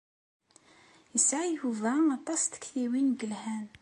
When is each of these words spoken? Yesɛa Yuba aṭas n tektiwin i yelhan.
Yesɛa 1.13 1.45
Yuba 1.57 1.91
aṭas 2.17 2.41
n 2.45 2.47
tektiwin 2.51 3.07
i 3.13 3.15
yelhan. 3.19 3.65